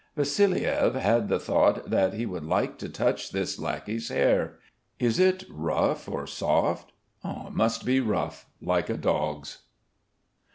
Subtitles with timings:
[0.17, 4.57] Vassiliev had the thought that he would like to touch this lackey's hair:
[4.97, 6.91] is it rough or soft
[7.23, 9.59] f It must be rough like a dog's.